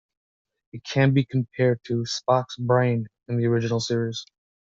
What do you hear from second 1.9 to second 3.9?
"Spock's Brain" in The Original